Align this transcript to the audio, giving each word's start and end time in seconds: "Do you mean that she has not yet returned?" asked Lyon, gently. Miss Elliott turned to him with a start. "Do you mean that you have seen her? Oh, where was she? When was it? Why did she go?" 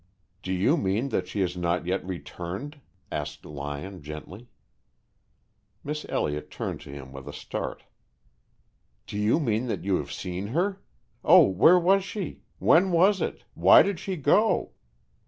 "Do 0.41 0.51
you 0.51 0.77
mean 0.77 1.09
that 1.09 1.27
she 1.27 1.41
has 1.41 1.55
not 1.55 1.85
yet 1.85 2.03
returned?" 2.03 2.81
asked 3.11 3.45
Lyon, 3.45 4.01
gently. 4.01 4.47
Miss 5.83 6.07
Elliott 6.09 6.49
turned 6.49 6.81
to 6.81 6.89
him 6.89 7.11
with 7.11 7.27
a 7.27 7.33
start. 7.33 7.83
"Do 9.05 9.15
you 9.15 9.39
mean 9.39 9.67
that 9.67 9.83
you 9.83 9.97
have 9.97 10.11
seen 10.11 10.47
her? 10.47 10.81
Oh, 11.23 11.43
where 11.43 11.77
was 11.77 12.03
she? 12.03 12.41
When 12.57 12.89
was 12.89 13.21
it? 13.21 13.43
Why 13.53 13.83
did 13.83 13.99
she 13.99 14.17
go?" 14.17 14.71